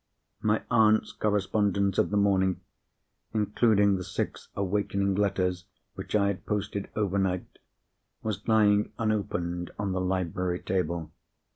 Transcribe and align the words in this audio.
My 0.41 0.63
aunt's 0.71 1.11
correspondence 1.11 1.99
of 1.99 2.09
the 2.09 2.17
morning—including 2.17 3.97
the 3.97 4.03
six 4.03 4.47
awakening 4.55 5.13
letters 5.13 5.65
which 5.93 6.15
I 6.15 6.25
had 6.29 6.47
posted 6.47 6.89
overnight—was 6.95 8.47
lying 8.47 8.93
unopened 8.97 9.69
on 9.77 9.91
the 9.91 10.01
library 10.01 10.57
table. 10.57 11.11